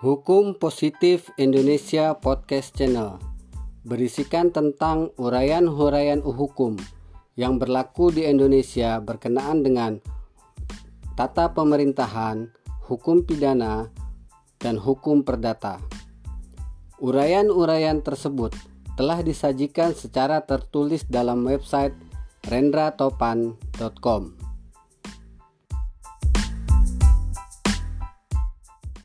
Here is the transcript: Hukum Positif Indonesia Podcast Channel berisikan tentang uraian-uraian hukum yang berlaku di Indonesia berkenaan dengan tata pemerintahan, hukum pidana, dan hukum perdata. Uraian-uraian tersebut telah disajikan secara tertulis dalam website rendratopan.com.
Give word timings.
Hukum 0.00 0.56
Positif 0.56 1.28
Indonesia 1.36 2.16
Podcast 2.16 2.72
Channel 2.72 3.20
berisikan 3.84 4.48
tentang 4.48 5.12
uraian-uraian 5.20 6.24
hukum 6.24 6.80
yang 7.36 7.60
berlaku 7.60 8.08
di 8.08 8.24
Indonesia 8.24 8.96
berkenaan 9.04 9.60
dengan 9.60 10.00
tata 11.20 11.52
pemerintahan, 11.52 12.48
hukum 12.88 13.28
pidana, 13.28 13.92
dan 14.56 14.80
hukum 14.80 15.20
perdata. 15.20 15.84
Uraian-uraian 17.04 18.00
tersebut 18.00 18.56
telah 18.96 19.20
disajikan 19.20 19.92
secara 19.92 20.48
tertulis 20.48 21.04
dalam 21.12 21.44
website 21.44 21.92
rendratopan.com. 22.48 24.39